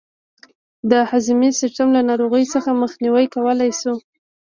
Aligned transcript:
د 0.91 0.91
هضمي 1.11 1.49
سیستم 1.61 1.87
له 1.95 2.01
ناروغیو 2.09 2.51
څخه 2.55 2.79
مخنیوی 2.81 3.25
کولای 3.35 3.71
شو. 3.79 3.93